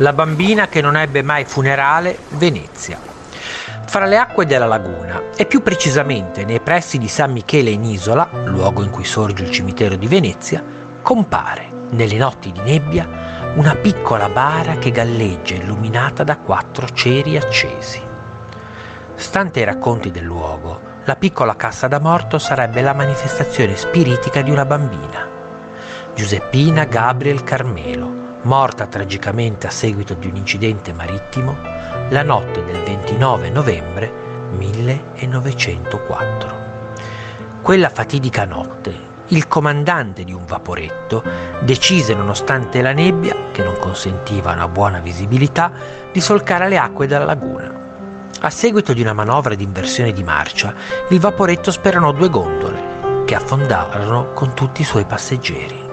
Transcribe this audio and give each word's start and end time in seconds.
La 0.00 0.12
bambina 0.12 0.68
che 0.68 0.80
non 0.80 0.96
ebbe 0.96 1.22
mai 1.22 1.44
funerale, 1.44 2.18
Venezia. 2.30 3.00
Fra 3.86 4.06
le 4.06 4.16
acque 4.16 4.46
della 4.46 4.66
laguna, 4.66 5.30
e 5.36 5.44
più 5.44 5.60
precisamente 5.60 6.44
nei 6.44 6.60
pressi 6.60 6.98
di 6.98 7.08
San 7.08 7.32
Michele 7.32 7.70
in 7.70 7.82
Isola, 7.82 8.28
luogo 8.44 8.84
in 8.84 8.90
cui 8.90 9.02
sorge 9.02 9.42
il 9.42 9.50
cimitero 9.50 9.96
di 9.96 10.06
Venezia, 10.06 10.62
compare, 11.02 11.68
nelle 11.90 12.16
notti 12.16 12.52
di 12.52 12.60
nebbia, 12.60 13.08
una 13.56 13.74
piccola 13.74 14.28
bara 14.28 14.76
che 14.76 14.92
galleggia 14.92 15.56
illuminata 15.56 16.22
da 16.22 16.36
quattro 16.36 16.88
ceri 16.90 17.36
accesi. 17.36 18.00
Stante 19.16 19.58
i 19.58 19.64
racconti 19.64 20.12
del 20.12 20.22
luogo, 20.22 20.80
la 21.06 21.16
piccola 21.16 21.56
cassa 21.56 21.88
da 21.88 21.98
morto 21.98 22.38
sarebbe 22.38 22.82
la 22.82 22.94
manifestazione 22.94 23.74
spiritica 23.74 24.42
di 24.42 24.50
una 24.52 24.64
bambina, 24.64 25.26
Giuseppina 26.14 26.84
Gabriel 26.84 27.42
Carmelo, 27.42 28.27
morta 28.48 28.86
tragicamente 28.86 29.66
a 29.66 29.70
seguito 29.70 30.14
di 30.14 30.26
un 30.26 30.36
incidente 30.36 30.94
marittimo 30.94 31.54
la 32.08 32.22
notte 32.22 32.64
del 32.64 32.82
29 32.82 33.50
novembre 33.50 34.10
1904. 34.56 36.56
Quella 37.60 37.90
fatidica 37.90 38.46
notte, 38.46 38.98
il 39.26 39.46
comandante 39.48 40.24
di 40.24 40.32
un 40.32 40.46
vaporetto 40.46 41.22
decise, 41.60 42.14
nonostante 42.14 42.80
la 42.80 42.92
nebbia, 42.92 43.36
che 43.52 43.62
non 43.62 43.76
consentiva 43.76 44.52
una 44.52 44.66
buona 44.66 45.00
visibilità, 45.00 45.70
di 46.10 46.22
solcare 46.22 46.70
le 46.70 46.78
acque 46.78 47.06
della 47.06 47.26
laguna. 47.26 47.70
A 48.40 48.48
seguito 48.48 48.94
di 48.94 49.02
una 49.02 49.12
manovra 49.12 49.54
di 49.54 49.64
inversione 49.64 50.14
di 50.14 50.24
marcia, 50.24 50.74
il 51.10 51.20
vaporetto 51.20 51.70
speronò 51.70 52.12
due 52.12 52.30
gondole, 52.30 53.24
che 53.26 53.34
affondarono 53.34 54.32
con 54.32 54.54
tutti 54.54 54.80
i 54.80 54.86
suoi 54.86 55.04
passeggeri. 55.04 55.87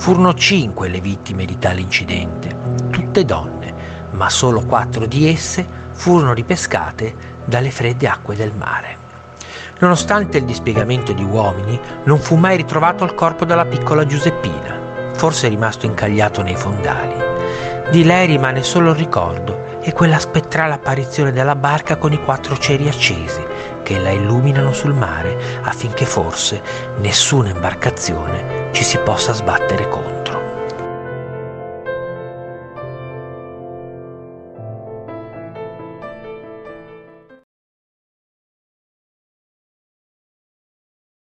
Furono 0.00 0.32
cinque 0.32 0.88
le 0.88 0.98
vittime 0.98 1.44
di 1.44 1.58
tale 1.58 1.82
incidente, 1.82 2.56
tutte 2.88 3.22
donne, 3.26 3.74
ma 4.12 4.30
solo 4.30 4.64
quattro 4.64 5.04
di 5.04 5.28
esse 5.28 5.66
furono 5.92 6.32
ripescate 6.32 7.14
dalle 7.44 7.70
fredde 7.70 8.08
acque 8.08 8.34
del 8.34 8.54
mare. 8.56 8.96
Nonostante 9.80 10.38
il 10.38 10.46
dispiegamento 10.46 11.12
di 11.12 11.22
uomini, 11.22 11.78
non 12.04 12.18
fu 12.18 12.36
mai 12.36 12.56
ritrovato 12.56 13.04
il 13.04 13.12
corpo 13.12 13.44
della 13.44 13.66
piccola 13.66 14.06
Giuseppina, 14.06 15.12
forse 15.12 15.48
rimasto 15.48 15.84
incagliato 15.84 16.40
nei 16.40 16.56
fondali. 16.56 17.14
Di 17.90 18.02
lei 18.02 18.26
rimane 18.26 18.62
solo 18.62 18.92
il 18.92 18.96
ricordo 18.96 19.82
e 19.82 19.92
quella 19.92 20.18
spettrale 20.18 20.72
apparizione 20.72 21.30
della 21.30 21.56
barca 21.56 21.98
con 21.98 22.14
i 22.14 22.24
quattro 22.24 22.56
ceri 22.56 22.88
accesi 22.88 23.44
che 23.90 23.98
la 23.98 24.12
illuminano 24.12 24.72
sul 24.72 24.94
mare 24.94 25.36
affinché 25.62 26.06
forse 26.06 26.62
nessuna 26.98 27.48
imbarcazione 27.48 28.68
ci 28.70 28.84
si 28.84 28.96
possa 28.98 29.32
sbattere 29.32 29.88
contro. 29.88 30.19